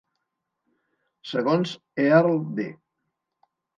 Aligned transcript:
Segons 1.33 1.73
Earl 2.07 2.41
B. 2.61 2.67